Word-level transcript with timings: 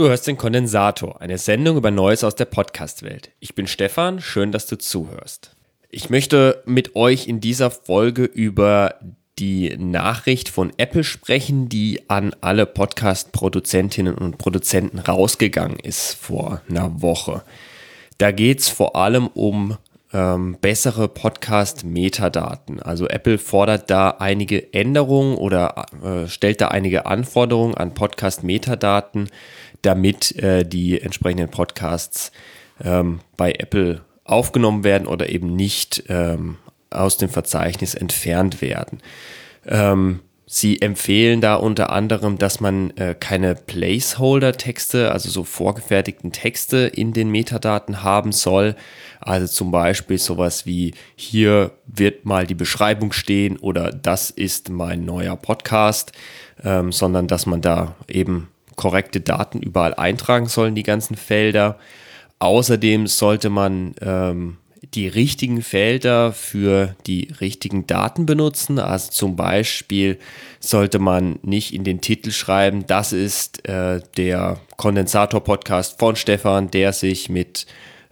Du 0.00 0.08
hörst 0.08 0.26
den 0.26 0.38
Kondensator, 0.38 1.20
eine 1.20 1.36
Sendung 1.36 1.76
über 1.76 1.90
Neues 1.90 2.24
aus 2.24 2.34
der 2.34 2.46
Podcast-Welt. 2.46 3.32
Ich 3.38 3.54
bin 3.54 3.66
Stefan, 3.66 4.22
schön, 4.22 4.50
dass 4.50 4.66
du 4.66 4.78
zuhörst. 4.78 5.54
Ich 5.90 6.08
möchte 6.08 6.62
mit 6.64 6.96
euch 6.96 7.28
in 7.28 7.40
dieser 7.40 7.70
Folge 7.70 8.24
über 8.24 8.94
die 9.38 9.76
Nachricht 9.76 10.48
von 10.48 10.72
Apple 10.78 11.04
sprechen, 11.04 11.68
die 11.68 12.08
an 12.08 12.34
alle 12.40 12.64
Podcast-Produzentinnen 12.64 14.14
und 14.14 14.38
Produzenten 14.38 15.00
rausgegangen 15.00 15.78
ist 15.78 16.14
vor 16.14 16.62
einer 16.70 17.02
Woche. 17.02 17.42
Da 18.16 18.30
geht 18.30 18.60
es 18.60 18.70
vor 18.70 18.96
allem 18.96 19.26
um 19.26 19.76
ähm, 20.12 20.56
bessere 20.60 21.08
Podcast-Metadaten. 21.08 22.80
Also 22.80 23.06
Apple 23.08 23.38
fordert 23.38 23.90
da 23.90 24.16
einige 24.18 24.72
Änderungen 24.72 25.36
oder 25.36 25.86
äh, 26.02 26.26
stellt 26.26 26.60
da 26.60 26.68
einige 26.68 27.06
Anforderungen 27.06 27.74
an 27.74 27.94
Podcast-Metadaten, 27.94 29.28
damit 29.82 30.36
äh, 30.36 30.64
die 30.64 31.00
entsprechenden 31.00 31.48
Podcasts 31.48 32.32
ähm, 32.82 33.20
bei 33.36 33.52
Apple 33.52 34.02
aufgenommen 34.24 34.84
werden 34.84 35.06
oder 35.06 35.28
eben 35.28 35.56
nicht 35.56 36.04
ähm, 36.08 36.56
aus 36.90 37.16
dem 37.16 37.28
Verzeichnis 37.28 37.94
entfernt 37.94 38.62
werden. 38.62 39.00
Ähm, 39.66 40.20
Sie 40.52 40.82
empfehlen 40.82 41.40
da 41.40 41.54
unter 41.54 41.90
anderem, 41.90 42.36
dass 42.36 42.58
man 42.58 42.90
äh, 42.96 43.14
keine 43.14 43.54
Placeholder-Texte, 43.54 45.12
also 45.12 45.30
so 45.30 45.44
vorgefertigten 45.44 46.32
Texte 46.32 46.78
in 46.78 47.12
den 47.12 47.30
Metadaten 47.30 48.02
haben 48.02 48.32
soll. 48.32 48.74
Also 49.20 49.46
zum 49.46 49.70
Beispiel 49.70 50.18
sowas 50.18 50.66
wie 50.66 50.94
hier 51.14 51.70
wird 51.86 52.24
mal 52.24 52.48
die 52.48 52.56
Beschreibung 52.56 53.12
stehen 53.12 53.58
oder 53.58 53.92
das 53.92 54.30
ist 54.30 54.70
mein 54.70 55.04
neuer 55.04 55.36
Podcast, 55.36 56.10
ähm, 56.64 56.90
sondern 56.90 57.28
dass 57.28 57.46
man 57.46 57.60
da 57.60 57.94
eben 58.08 58.48
korrekte 58.80 59.20
Daten 59.20 59.60
überall 59.60 59.92
eintragen 59.92 60.46
soll 60.46 60.68
in 60.68 60.74
die 60.74 60.82
ganzen 60.82 61.14
Felder. 61.14 61.78
Außerdem 62.38 63.06
sollte 63.06 63.50
man 63.50 63.94
ähm, 64.00 64.56
die 64.94 65.06
richtigen 65.06 65.60
Felder 65.60 66.32
für 66.32 66.96
die 67.06 67.28
richtigen 67.42 67.86
Daten 67.86 68.24
benutzen. 68.24 68.78
Also 68.78 69.10
zum 69.10 69.36
Beispiel 69.36 70.18
sollte 70.60 70.98
man 70.98 71.38
nicht 71.42 71.74
in 71.74 71.84
den 71.84 72.00
Titel 72.00 72.30
schreiben, 72.30 72.86
das 72.86 73.12
ist 73.12 73.68
äh, 73.68 74.00
der 74.16 74.58
Kondensator-Podcast 74.78 75.98
von 75.98 76.16
Stefan, 76.16 76.70
der 76.70 76.94
sich 76.94 77.28
mit 77.28 77.66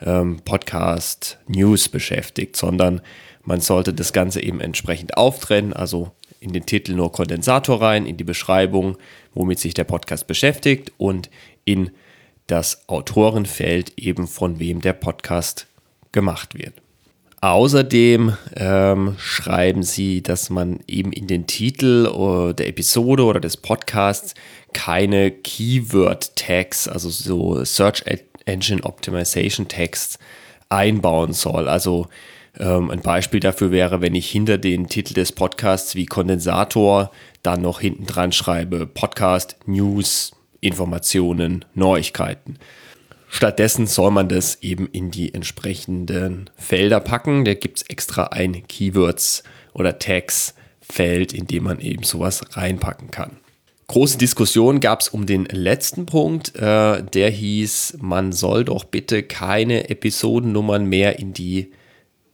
ähm, 0.05 0.41
Podcast 0.45 1.39
News 1.47 1.89
beschäftigt, 1.89 2.57
sondern 2.57 3.01
man 3.43 3.63
sollte 3.63 3.95
das 3.95 4.13
Ganze 4.13 4.43
eben 4.43 4.61
entsprechend 4.61 5.17
auftrennen, 5.17 5.73
also 5.73 6.13
in 6.41 6.53
den 6.53 6.67
Titel 6.67 6.95
nur 6.95 7.13
Kondensator 7.13 7.81
rein, 7.81 8.07
in 8.07 8.17
die 8.17 8.25
Beschreibung, 8.25 8.97
womit 9.35 9.59
sich 9.59 9.75
der 9.75 9.85
Podcast 9.85 10.27
beschäftigt 10.27 10.93
und 10.97 11.31
in 11.65 11.91
das 12.47 12.89
Autorenfeld 12.89 13.93
eben 13.97 14.27
von 14.27 14.59
wem 14.59 14.81
der 14.81 14.95
Podcast 14.95 15.67
gemacht 16.13 16.57
wird. 16.57 16.75
Außerdem 17.41 18.37
ähm, 18.57 19.15
schreiben 19.19 19.85
sie, 19.85 20.23
dass 20.23 20.51
man 20.51 20.81
eben 20.89 21.13
in 21.13 21.29
den 21.29 21.47
Titel 21.47 22.53
der 22.55 22.67
Episode 22.67 23.25
oder 23.25 23.39
des 23.39 23.57
Podcasts 23.57 24.35
keine 24.73 25.31
Keyword-Tags, 25.31 26.89
also 26.89 27.11
so 27.11 27.65
Search 27.65 28.03
Engine 28.45 28.83
Optimization 28.83 29.69
Tags 29.69 30.19
einbauen 30.69 31.33
soll. 31.33 31.69
Also 31.69 32.09
ähm, 32.59 32.91
ein 32.91 33.01
Beispiel 33.01 33.41
dafür 33.41 33.71
wäre, 33.71 34.01
wenn 34.01 34.15
ich 34.15 34.31
hinter 34.31 34.59
den 34.59 34.89
Titel 34.89 35.15
des 35.15 35.33
Podcasts 35.33 35.95
wie 35.95 36.07
Kondensator 36.07 37.11
dann 37.43 37.63
noch 37.63 37.81
hinten 37.81 38.07
dran 38.07 38.33
schreibe 38.33 38.87
Podcast, 38.87 39.57
News, 39.67 40.33
Informationen, 40.61 41.65
Neuigkeiten. 41.75 42.59
Stattdessen 43.29 43.87
soll 43.87 44.11
man 44.11 44.29
das 44.29 44.63
eben 44.63 44.87
in 44.87 45.11
die 45.11 45.35
entsprechenden 45.35 46.51
Felder 46.57 47.01
packen. 47.01 47.45
Da 47.45 47.55
gibt 47.55 47.79
es 47.79 47.83
extra 47.89 48.25
ein 48.25 48.67
Keywords 48.67 49.45
oder 49.75 49.99
Tags 49.99 50.55
Feld, 50.81 51.35
in 51.35 51.47
dem 51.47 51.65
man 51.65 51.81
eben 51.81 52.03
sowas 52.03 52.43
reinpacken 52.53 53.11
kann. 53.11 53.37
Große 53.89 54.19
Diskussion 54.19 54.81
gab 54.81 55.01
es 55.01 55.09
um 55.09 55.27
den 55.27 55.45
letzten 55.47 56.07
Punkt. 56.07 56.57
Äh, 56.57 57.03
der 57.03 57.31
hieß, 57.31 57.99
man 58.01 58.33
soll 58.33 58.65
doch 58.65 58.85
bitte 58.85 59.23
keine 59.23 59.91
Episodennummern 59.91 60.87
mehr 60.87 61.19
in 61.19 61.33
die 61.33 61.73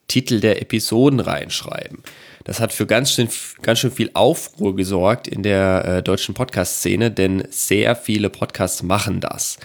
Titel 0.08 0.40
der 0.40 0.60
Episoden 0.60 1.20
reinschreiben. 1.20 2.02
Das 2.44 2.60
hat 2.60 2.72
für 2.72 2.86
ganz 2.86 3.12
schön, 3.12 3.28
ganz 3.62 3.78
schön 3.78 3.90
viel 3.90 4.10
Aufruhr 4.12 4.76
gesorgt 4.76 5.26
in 5.26 5.42
der 5.42 5.84
äh, 5.84 6.02
deutschen 6.02 6.34
Podcast-Szene, 6.34 7.10
denn 7.10 7.44
sehr 7.50 7.96
viele 7.96 8.28
Podcasts 8.28 8.82
machen 8.82 9.20
das. 9.20 9.58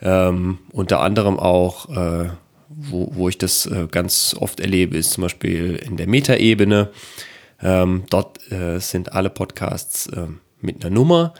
Ähm, 0.00 0.58
unter 0.72 1.00
anderem 1.00 1.38
auch, 1.38 1.90
äh, 1.90 2.30
wo, 2.68 3.10
wo 3.14 3.28
ich 3.28 3.36
das 3.36 3.66
äh, 3.66 3.86
ganz 3.90 4.34
oft 4.38 4.60
erlebe, 4.60 4.96
ist 4.96 5.12
zum 5.12 5.22
Beispiel 5.22 5.76
in 5.76 5.96
der 5.96 6.06
Metaebene. 6.06 6.90
Ähm, 7.62 8.04
dort 8.08 8.50
äh, 8.50 8.78
sind 8.80 9.12
alle 9.12 9.30
Podcasts 9.30 10.06
äh, 10.06 10.26
mit 10.60 10.82
einer 10.84 10.92
Nummer, 10.92 11.34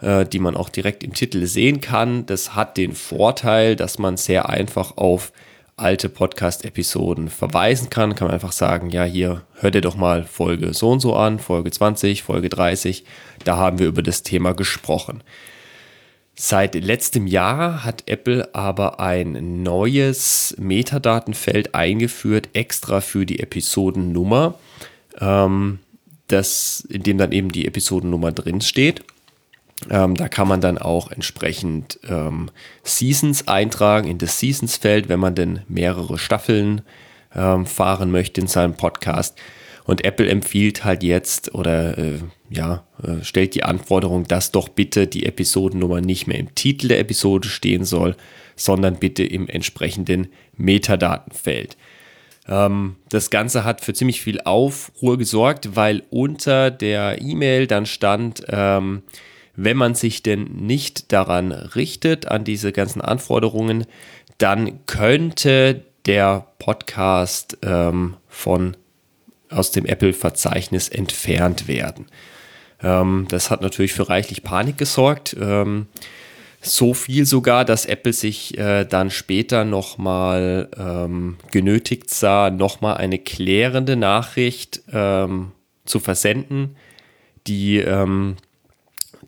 äh, 0.00 0.24
die 0.24 0.38
man 0.38 0.56
auch 0.56 0.68
direkt 0.68 1.02
im 1.02 1.12
Titel 1.12 1.44
sehen 1.46 1.80
kann. 1.80 2.24
Das 2.24 2.54
hat 2.54 2.76
den 2.76 2.92
Vorteil, 2.92 3.74
dass 3.74 3.98
man 3.98 4.16
sehr 4.16 4.48
einfach 4.48 4.96
auf 4.96 5.32
alte 5.76 6.08
Podcast-Episoden 6.08 7.28
verweisen 7.28 7.90
kann. 7.90 8.14
Kann 8.14 8.28
man 8.28 8.34
einfach 8.34 8.52
sagen, 8.52 8.90
ja, 8.90 9.04
hier 9.04 9.42
hört 9.54 9.74
ihr 9.74 9.82
doch 9.82 9.96
mal 9.96 10.24
Folge 10.24 10.72
so 10.72 10.90
und 10.90 11.00
so 11.00 11.14
an, 11.14 11.38
Folge 11.38 11.70
20, 11.70 12.22
Folge 12.22 12.48
30. 12.48 13.04
Da 13.44 13.56
haben 13.56 13.78
wir 13.78 13.86
über 13.86 14.02
das 14.02 14.22
Thema 14.22 14.54
gesprochen. 14.54 15.22
Seit 16.34 16.74
letztem 16.74 17.26
Jahr 17.26 17.84
hat 17.84 18.04
Apple 18.06 18.54
aber 18.54 19.00
ein 19.00 19.62
neues 19.62 20.54
Metadatenfeld 20.58 21.74
eingeführt, 21.74 22.50
extra 22.52 23.00
für 23.00 23.24
die 23.24 23.40
Episodennummer, 23.40 24.58
ähm, 25.18 25.78
das, 26.28 26.86
in 26.90 27.02
dem 27.02 27.16
dann 27.16 27.32
eben 27.32 27.50
die 27.50 27.66
Episodennummer 27.66 28.32
drin 28.32 28.60
steht. 28.60 29.02
Ähm, 29.90 30.14
da 30.14 30.28
kann 30.28 30.48
man 30.48 30.60
dann 30.60 30.78
auch 30.78 31.10
entsprechend 31.10 32.00
ähm, 32.08 32.50
Seasons 32.82 33.46
eintragen 33.46 34.08
in 34.08 34.18
das 34.18 34.40
Seasons-Feld, 34.40 35.08
wenn 35.08 35.20
man 35.20 35.34
denn 35.34 35.62
mehrere 35.68 36.18
Staffeln 36.18 36.82
ähm, 37.34 37.66
fahren 37.66 38.10
möchte 38.10 38.40
in 38.40 38.46
seinem 38.46 38.74
Podcast. 38.74 39.38
Und 39.84 40.04
Apple 40.04 40.28
empfiehlt 40.28 40.84
halt 40.84 41.02
jetzt 41.04 41.54
oder 41.54 41.96
äh, 41.96 42.18
ja, 42.50 42.84
äh, 43.02 43.22
stellt 43.22 43.54
die 43.54 43.62
Anforderung, 43.62 44.26
dass 44.26 44.50
doch 44.50 44.68
bitte 44.68 45.06
die 45.06 45.26
Episodennummer 45.26 46.00
nicht 46.00 46.26
mehr 46.26 46.38
im 46.38 46.54
Titel 46.54 46.88
der 46.88 46.98
Episode 46.98 47.48
stehen 47.48 47.84
soll, 47.84 48.16
sondern 48.56 48.96
bitte 48.96 49.22
im 49.22 49.48
entsprechenden 49.48 50.28
Metadatenfeld. 50.56 51.76
Ähm, 52.48 52.96
das 53.10 53.30
Ganze 53.30 53.64
hat 53.64 53.80
für 53.80 53.94
ziemlich 53.94 54.20
viel 54.20 54.40
Aufruhr 54.40 55.18
gesorgt, 55.18 55.76
weil 55.76 56.02
unter 56.10 56.70
der 56.70 57.20
E-Mail 57.20 57.66
dann 57.66 57.86
stand, 57.86 58.42
ähm, 58.48 59.02
wenn 59.56 59.76
man 59.76 59.94
sich 59.94 60.22
denn 60.22 60.44
nicht 60.44 61.12
daran 61.12 61.52
richtet, 61.52 62.28
an 62.28 62.44
diese 62.44 62.72
ganzen 62.72 63.00
Anforderungen, 63.00 63.86
dann 64.38 64.84
könnte 64.86 65.82
der 66.04 66.46
Podcast 66.58 67.58
ähm, 67.62 68.16
von 68.28 68.76
aus 69.50 69.70
dem 69.70 69.86
Apple-Verzeichnis 69.86 70.88
entfernt 70.88 71.68
werden. 71.68 72.06
Ähm, 72.82 73.26
das 73.28 73.50
hat 73.50 73.62
natürlich 73.62 73.92
für 73.92 74.08
reichlich 74.08 74.42
Panik 74.42 74.78
gesorgt. 74.78 75.36
Ähm, 75.40 75.86
so 76.60 76.94
viel 76.94 77.26
sogar, 77.26 77.64
dass 77.64 77.86
Apple 77.86 78.12
sich 78.12 78.58
äh, 78.58 78.84
dann 78.84 79.10
später 79.10 79.64
nochmal 79.64 80.68
ähm, 80.76 81.36
genötigt 81.52 82.10
sah, 82.10 82.50
nochmal 82.50 82.96
eine 82.96 83.18
klärende 83.18 83.96
Nachricht 83.96 84.82
ähm, 84.92 85.52
zu 85.84 86.00
versenden, 86.00 86.76
die 87.46 87.78
ähm, 87.78 88.36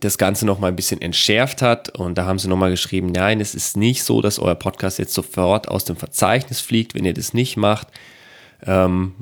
das 0.01 0.19
Ganze 0.19 0.47
nochmal 0.47 0.71
ein 0.71 0.77
bisschen 0.77 1.01
entschärft 1.01 1.63
hat. 1.63 1.99
Und 1.99 2.19
da 2.19 2.25
haben 2.25 2.39
sie 2.39 2.49
nochmal 2.49 2.71
geschrieben, 2.71 3.11
nein, 3.13 3.41
es 3.41 3.55
ist 3.55 3.77
nicht 3.77 4.03
so, 4.03 4.21
dass 4.21 4.39
euer 4.39 4.55
Podcast 4.55 4.99
jetzt 4.99 5.15
sofort 5.15 5.69
aus 5.69 5.85
dem 5.85 5.97
Verzeichnis 5.97 6.61
fliegt, 6.61 6.95
wenn 6.95 7.05
ihr 7.05 7.15
das 7.15 7.35
nicht 7.35 7.57
macht. 7.57 7.89
Ähm, 8.65 9.15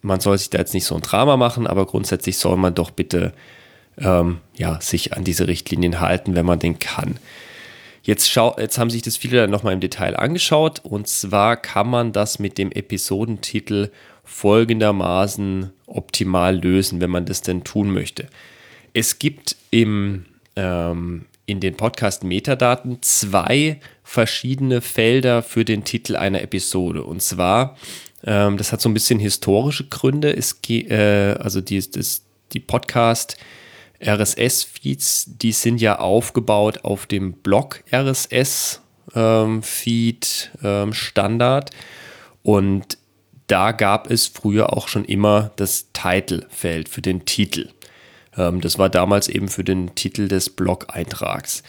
man 0.00 0.20
soll 0.20 0.36
sich 0.38 0.50
da 0.50 0.58
jetzt 0.58 0.74
nicht 0.74 0.84
so 0.84 0.94
ein 0.94 1.02
Drama 1.02 1.36
machen, 1.36 1.66
aber 1.66 1.86
grundsätzlich 1.86 2.36
soll 2.36 2.56
man 2.56 2.74
doch 2.74 2.90
bitte 2.90 3.32
ähm, 3.98 4.38
ja, 4.54 4.80
sich 4.80 5.12
an 5.12 5.24
diese 5.24 5.46
Richtlinien 5.46 6.00
halten, 6.00 6.34
wenn 6.34 6.46
man 6.46 6.58
den 6.58 6.78
kann. 6.78 7.18
Jetzt, 8.02 8.30
schau, 8.30 8.56
jetzt 8.58 8.78
haben 8.78 8.90
sich 8.90 9.02
das 9.02 9.16
viele 9.16 9.36
dann 9.38 9.50
nochmal 9.50 9.74
im 9.74 9.80
Detail 9.80 10.16
angeschaut 10.16 10.80
und 10.80 11.06
zwar 11.06 11.56
kann 11.56 11.88
man 11.88 12.12
das 12.12 12.40
mit 12.40 12.58
dem 12.58 12.72
Episodentitel 12.72 13.90
folgendermaßen 14.24 15.70
optimal 15.86 16.56
lösen, 16.56 17.00
wenn 17.00 17.10
man 17.10 17.26
das 17.26 17.42
denn 17.42 17.62
tun 17.62 17.90
möchte. 17.90 18.26
Es 18.92 19.18
gibt 19.18 19.56
im, 19.70 20.26
ähm, 20.56 21.26
in 21.46 21.60
den 21.60 21.76
Podcast-Metadaten 21.76 22.98
zwei 23.02 23.80
verschiedene 24.04 24.80
Felder 24.80 25.42
für 25.42 25.64
den 25.64 25.84
Titel 25.84 26.16
einer 26.16 26.42
Episode. 26.42 27.02
Und 27.02 27.22
zwar, 27.22 27.76
ähm, 28.24 28.56
das 28.56 28.72
hat 28.72 28.80
so 28.80 28.88
ein 28.88 28.94
bisschen 28.94 29.18
historische 29.18 29.84
Gründe. 29.88 30.34
Es, 30.36 30.58
äh, 30.68 31.34
also 31.38 31.60
die, 31.60 31.78
das, 31.90 32.22
die 32.52 32.60
Podcast- 32.60 33.36
RSS-Feeds, 34.04 35.38
die 35.38 35.52
sind 35.52 35.80
ja 35.80 35.98
aufgebaut 35.98 36.84
auf 36.84 37.06
dem 37.06 37.34
Blog 37.34 37.84
RSS-Feed 37.92 38.80
ähm, 39.14 39.62
ähm, 40.64 40.92
Standard 40.92 41.70
und 42.42 42.98
da 43.46 43.72
gab 43.72 44.10
es 44.10 44.26
früher 44.26 44.72
auch 44.72 44.88
schon 44.88 45.04
immer 45.04 45.52
das 45.56 45.92
Title-Feld 45.92 46.88
für 46.88 47.02
den 47.02 47.24
Titel. 47.24 47.68
Ähm, 48.36 48.60
das 48.60 48.78
war 48.78 48.88
damals 48.88 49.28
eben 49.28 49.48
für 49.48 49.64
den 49.64 49.94
Titel 49.94 50.28
des 50.28 50.50
Blog-Eintrags. 50.50 51.62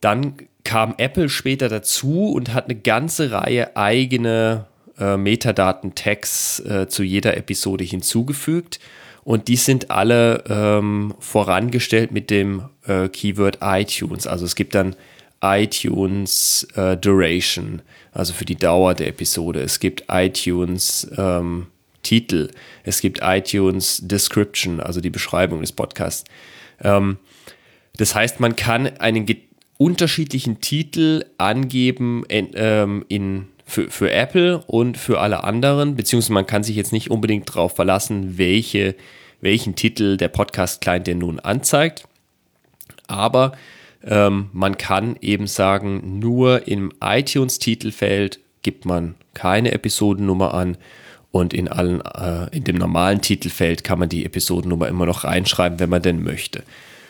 Dann 0.00 0.34
kam 0.64 0.94
Apple 0.98 1.28
später 1.28 1.68
dazu 1.68 2.32
und 2.32 2.52
hat 2.52 2.64
eine 2.66 2.78
ganze 2.78 3.30
Reihe 3.30 3.76
eigene 3.76 4.66
äh, 4.98 5.16
Metadaten-Tags 5.16 6.60
äh, 6.60 6.88
zu 6.88 7.02
jeder 7.02 7.36
Episode 7.36 7.84
hinzugefügt. 7.84 8.80
Und 9.24 9.48
die 9.48 9.56
sind 9.56 9.90
alle 9.90 10.44
ähm, 10.48 11.14
vorangestellt 11.18 12.12
mit 12.12 12.30
dem 12.30 12.68
äh, 12.86 13.08
Keyword 13.08 13.58
iTunes. 13.60 14.26
Also 14.26 14.44
es 14.44 14.54
gibt 14.54 14.74
dann 14.74 14.94
iTunes 15.42 16.66
äh, 16.76 16.96
Duration, 16.96 17.82
also 18.12 18.32
für 18.32 18.44
die 18.44 18.56
Dauer 18.56 18.94
der 18.94 19.08
Episode. 19.08 19.60
Es 19.60 19.80
gibt 19.80 20.04
iTunes 20.08 21.10
ähm, 21.16 21.66
Titel. 22.06 22.50
Es 22.84 23.00
gibt 23.00 23.18
iTunes 23.20 24.00
Description, 24.04 24.78
also 24.78 25.00
die 25.00 25.10
Beschreibung 25.10 25.60
des 25.60 25.72
Podcasts. 25.72 26.22
Ähm, 26.80 27.18
das 27.96 28.14
heißt, 28.14 28.38
man 28.38 28.54
kann 28.54 28.86
einen 28.98 29.26
unterschiedlichen 29.76 30.60
Titel 30.60 31.24
angeben 31.36 32.24
in, 32.28 32.50
ähm, 32.54 33.04
in 33.08 33.48
für, 33.64 33.90
für 33.90 34.12
Apple 34.12 34.62
und 34.68 34.96
für 34.96 35.18
alle 35.18 35.42
anderen, 35.42 35.96
beziehungsweise 35.96 36.32
man 36.32 36.46
kann 36.46 36.62
sich 36.62 36.76
jetzt 36.76 36.92
nicht 36.92 37.10
unbedingt 37.10 37.48
darauf 37.48 37.74
verlassen, 37.74 38.38
welche, 38.38 38.94
welchen 39.40 39.74
Titel 39.74 40.16
der 40.16 40.28
Podcast-Client 40.28 41.08
denn 41.08 41.18
nun 41.18 41.40
anzeigt. 41.40 42.04
Aber 43.08 43.50
ähm, 44.04 44.50
man 44.52 44.78
kann 44.78 45.16
eben 45.20 45.48
sagen, 45.48 46.20
nur 46.20 46.68
im 46.68 46.92
iTunes-Titelfeld 47.02 48.38
gibt 48.62 48.84
man 48.84 49.16
keine 49.34 49.72
Episodennummer 49.72 50.54
an 50.54 50.76
und 51.36 51.52
in 51.52 51.68
allen, 51.68 52.00
äh, 52.00 52.48
in 52.56 52.64
dem 52.64 52.76
normalen 52.76 53.20
Titelfeld 53.20 53.84
kann 53.84 53.98
man 53.98 54.08
die 54.08 54.24
Episodennummer 54.24 54.88
immer 54.88 55.06
noch 55.06 55.24
reinschreiben, 55.24 55.78
wenn 55.78 55.90
man 55.90 56.02
denn 56.02 56.22
möchte. 56.22 56.62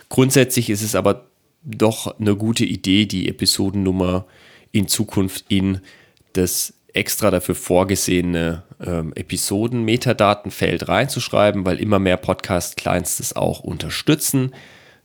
Grundsätzlich 0.08 0.68
ist 0.68 0.82
es 0.82 0.94
aber 0.94 1.26
doch 1.62 2.18
eine 2.18 2.36
gute 2.36 2.64
Idee, 2.64 3.06
die 3.06 3.28
Episodennummer 3.28 4.24
in 4.72 4.88
Zukunft 4.88 5.44
in 5.48 5.80
das 6.32 6.74
extra 6.92 7.30
dafür 7.30 7.54
vorgesehene 7.54 8.62
ähm, 8.84 9.12
Episoden-Metadatenfeld 9.14 10.88
reinzuschreiben, 10.88 11.64
weil 11.64 11.78
immer 11.78 11.98
mehr 11.98 12.16
Podcast-Clients 12.16 13.18
das 13.18 13.36
auch 13.36 13.60
unterstützen. 13.60 14.52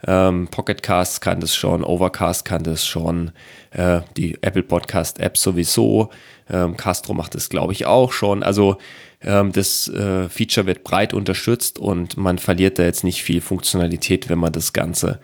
Ähm, 0.07 0.47
Pocketcast 0.49 1.21
kann 1.21 1.41
das 1.41 1.55
schon, 1.55 1.83
Overcast 1.83 2.43
kann 2.45 2.63
das 2.63 2.85
schon, 2.85 3.31
äh, 3.71 4.01
die 4.17 4.37
Apple 4.41 4.63
Podcast 4.63 5.19
App 5.19 5.37
sowieso, 5.37 6.09
ähm, 6.49 6.75
Castro 6.75 7.13
macht 7.13 7.35
das 7.35 7.49
glaube 7.49 7.73
ich 7.73 7.85
auch 7.85 8.11
schon. 8.11 8.41
Also 8.41 8.77
ähm, 9.23 9.51
das 9.51 9.87
äh, 9.87 10.29
Feature 10.29 10.65
wird 10.67 10.83
breit 10.83 11.13
unterstützt 11.13 11.79
und 11.79 12.17
man 12.17 12.37
verliert 12.37 12.79
da 12.79 12.83
jetzt 12.83 13.03
nicht 13.03 13.23
viel 13.23 13.41
Funktionalität, 13.41 14.29
wenn 14.29 14.39
man 14.39 14.51
das 14.51 14.73
Ganze 14.73 15.19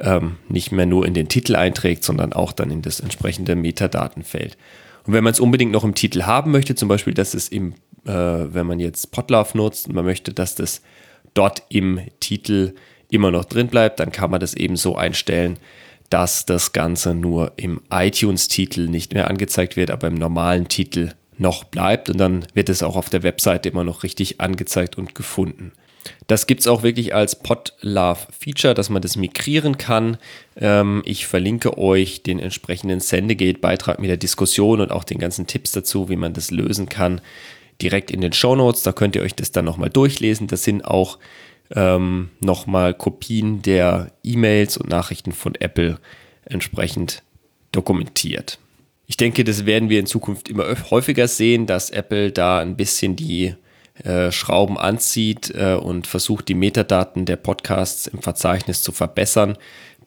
ähm, 0.00 0.36
nicht 0.48 0.72
mehr 0.72 0.86
nur 0.86 1.06
in 1.06 1.14
den 1.14 1.28
Titel 1.28 1.56
einträgt, 1.56 2.04
sondern 2.04 2.32
auch 2.32 2.52
dann 2.52 2.70
in 2.70 2.82
das 2.82 3.00
entsprechende 3.00 3.54
Metadatenfeld. 3.54 4.56
Und 5.06 5.12
wenn 5.12 5.24
man 5.24 5.32
es 5.32 5.40
unbedingt 5.40 5.72
noch 5.72 5.84
im 5.84 5.94
Titel 5.94 6.24
haben 6.24 6.50
möchte, 6.50 6.74
zum 6.74 6.88
Beispiel, 6.88 7.14
dass 7.14 7.34
es 7.34 7.48
im, 7.48 7.74
äh, 8.04 8.12
wenn 8.12 8.66
man 8.66 8.80
jetzt 8.80 9.12
Podlove 9.12 9.56
nutzt 9.56 9.86
und 9.86 9.94
man 9.94 10.04
möchte, 10.04 10.32
dass 10.32 10.56
das 10.56 10.82
dort 11.34 11.62
im 11.68 12.00
Titel 12.20 12.74
immer 13.10 13.30
noch 13.30 13.44
drin 13.44 13.68
bleibt, 13.68 14.00
dann 14.00 14.10
kann 14.10 14.30
man 14.30 14.40
das 14.40 14.54
eben 14.54 14.76
so 14.76 14.96
einstellen, 14.96 15.58
dass 16.10 16.46
das 16.46 16.72
Ganze 16.72 17.14
nur 17.14 17.52
im 17.56 17.80
iTunes-Titel 17.90 18.88
nicht 18.88 19.14
mehr 19.14 19.28
angezeigt 19.28 19.76
wird, 19.76 19.90
aber 19.90 20.08
im 20.08 20.14
normalen 20.14 20.68
Titel 20.68 21.10
noch 21.38 21.64
bleibt 21.64 22.10
und 22.10 22.18
dann 22.18 22.46
wird 22.54 22.68
es 22.68 22.82
auch 22.82 22.96
auf 22.96 23.10
der 23.10 23.22
Webseite 23.22 23.68
immer 23.68 23.84
noch 23.84 24.02
richtig 24.02 24.40
angezeigt 24.40 24.96
und 24.96 25.14
gefunden. 25.14 25.72
Das 26.26 26.46
gibt 26.46 26.60
es 26.60 26.66
auch 26.66 26.82
wirklich 26.82 27.14
als 27.14 27.36
Podlove-Feature, 27.36 28.74
dass 28.74 28.90
man 28.90 29.02
das 29.02 29.16
migrieren 29.16 29.76
kann. 29.76 30.18
Ähm, 30.56 31.02
ich 31.04 31.26
verlinke 31.26 31.78
euch 31.78 32.22
den 32.22 32.38
entsprechenden 32.38 33.00
Sendegate-Beitrag 33.00 33.98
mit 33.98 34.10
der 34.10 34.16
Diskussion 34.16 34.80
und 34.80 34.92
auch 34.92 35.04
den 35.04 35.18
ganzen 35.18 35.46
Tipps 35.46 35.72
dazu, 35.72 36.08
wie 36.08 36.16
man 36.16 36.32
das 36.32 36.50
lösen 36.50 36.88
kann, 36.88 37.20
direkt 37.82 38.10
in 38.10 38.20
den 38.20 38.32
Show 38.32 38.56
Notes. 38.56 38.82
Da 38.82 38.92
könnt 38.92 39.16
ihr 39.16 39.22
euch 39.22 39.34
das 39.34 39.52
dann 39.52 39.64
nochmal 39.64 39.90
durchlesen. 39.90 40.46
Das 40.46 40.64
sind 40.64 40.84
auch 40.84 41.18
ähm, 41.74 42.30
nochmal 42.40 42.94
Kopien 42.94 43.62
der 43.62 44.12
E-Mails 44.22 44.76
und 44.76 44.88
Nachrichten 44.88 45.32
von 45.32 45.54
Apple 45.56 45.98
entsprechend 46.44 47.22
dokumentiert. 47.72 48.58
Ich 49.06 49.16
denke, 49.16 49.44
das 49.44 49.66
werden 49.66 49.88
wir 49.88 50.00
in 50.00 50.06
Zukunft 50.06 50.48
immer 50.48 50.66
häufiger 50.90 51.28
sehen, 51.28 51.66
dass 51.66 51.90
Apple 51.90 52.32
da 52.32 52.58
ein 52.58 52.76
bisschen 52.76 53.16
die 53.16 53.54
äh, 54.04 54.30
Schrauben 54.30 54.76
anzieht 54.76 55.52
äh, 55.54 55.74
und 55.74 56.06
versucht, 56.06 56.48
die 56.48 56.54
Metadaten 56.54 57.24
der 57.24 57.36
Podcasts 57.36 58.06
im 58.06 58.20
Verzeichnis 58.20 58.82
zu 58.82 58.92
verbessern. 58.92 59.56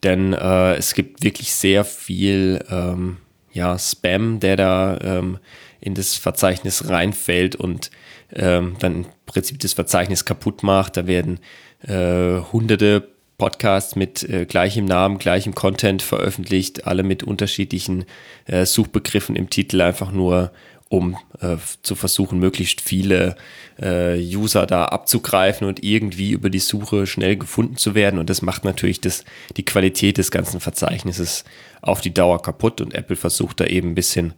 Denn 0.03 0.33
äh, 0.33 0.75
es 0.75 0.93
gibt 0.93 1.23
wirklich 1.23 1.53
sehr 1.53 1.83
viel 1.85 2.63
ähm, 2.69 3.17
ja, 3.51 3.77
Spam, 3.79 4.39
der 4.39 4.55
da 4.55 4.99
ähm, 5.01 5.39
in 5.81 5.95
das 5.95 6.15
Verzeichnis 6.15 6.89
reinfällt 6.89 7.55
und 7.55 7.89
ähm, 8.33 8.75
dann 8.79 8.95
im 8.95 9.05
Prinzip 9.25 9.59
das 9.59 9.73
Verzeichnis 9.73 10.25
kaputt 10.25 10.61
macht. 10.61 10.97
Da 10.97 11.07
werden 11.07 11.39
äh, 11.87 12.41
hunderte 12.51 13.07
Podcasts 13.39 13.95
mit 13.95 14.21
äh, 14.29 14.45
gleichem 14.45 14.85
Namen, 14.85 15.17
gleichem 15.17 15.55
Content 15.55 16.03
veröffentlicht, 16.03 16.85
alle 16.85 17.01
mit 17.01 17.23
unterschiedlichen 17.23 18.05
äh, 18.45 18.67
Suchbegriffen 18.67 19.35
im 19.35 19.49
Titel, 19.49 19.81
einfach 19.81 20.11
nur 20.11 20.51
um 20.89 21.17
äh, 21.39 21.57
zu 21.83 21.95
versuchen, 21.95 22.39
möglichst 22.39 22.81
viele 22.81 23.35
äh, 23.79 24.17
User 24.19 24.65
da 24.65 24.85
abzugreifen 24.85 25.67
und 25.67 25.83
irgendwie 25.83 26.31
über 26.31 26.49
die 26.49 26.59
Suche 26.59 27.05
schnell 27.05 27.37
gefunden 27.37 27.77
zu 27.77 27.95
werden. 27.95 28.19
Und 28.19 28.29
das 28.29 28.41
macht 28.41 28.65
natürlich 28.65 28.99
das, 28.99 29.23
die 29.55 29.65
Qualität 29.65 30.17
des 30.17 30.31
ganzen 30.31 30.59
Verzeichnisses 30.59 31.45
auf 31.81 32.01
die 32.01 32.13
Dauer 32.13 32.41
kaputt 32.41 32.81
und 32.81 32.93
Apple 32.93 33.15
versucht 33.15 33.59
da 33.59 33.65
eben 33.65 33.89
ein 33.89 33.95
bisschen 33.95 34.33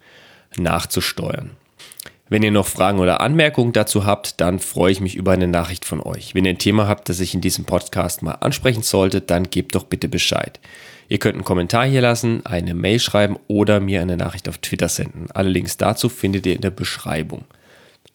nachzusteuern. 0.58 1.52
Wenn 2.32 2.44
ihr 2.44 2.52
noch 2.52 2.66
Fragen 2.66 3.00
oder 3.00 3.20
Anmerkungen 3.20 3.74
dazu 3.74 4.06
habt, 4.06 4.40
dann 4.40 4.60
freue 4.60 4.94
ich 4.94 5.02
mich 5.02 5.18
über 5.18 5.34
eine 5.34 5.50
Nachricht 5.50 5.84
von 5.84 6.00
euch. 6.00 6.34
Wenn 6.34 6.46
ihr 6.46 6.52
ein 6.52 6.60
Thema 6.60 6.88
habt, 6.88 7.10
das 7.10 7.20
ich 7.20 7.34
in 7.34 7.42
diesem 7.42 7.66
Podcast 7.66 8.22
mal 8.22 8.36
ansprechen 8.36 8.84
sollte, 8.84 9.20
dann 9.20 9.50
gebt 9.50 9.76
doch 9.76 9.84
bitte 9.84 10.08
Bescheid. 10.08 10.58
Ihr 11.10 11.20
könnt 11.20 11.36
einen 11.36 11.44
Kommentar 11.44 11.86
hier 11.86 12.00
lassen, 12.00 12.46
eine 12.46 12.74
Mail 12.74 13.02
schreiben 13.02 13.38
oder 13.50 13.82
mir 13.82 14.00
eine 14.00 14.16
Nachricht 14.16 14.48
auf 14.48 14.60
Twitter 14.60 14.88
senden. 14.88 15.30
Alle 15.34 15.50
Links 15.50 15.76
dazu 15.76 16.08
findet 16.08 16.46
ihr 16.46 16.56
in 16.56 16.62
der 16.62 16.70
Beschreibung. 16.70 17.44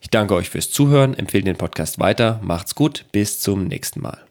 Ich 0.00 0.08
danke 0.08 0.34
euch 0.34 0.48
fürs 0.48 0.70
Zuhören, 0.70 1.12
empfehle 1.12 1.44
den 1.44 1.56
Podcast 1.56 1.98
weiter, 1.98 2.40
macht's 2.42 2.74
gut, 2.74 3.04
bis 3.12 3.40
zum 3.40 3.64
nächsten 3.64 4.00
Mal. 4.00 4.25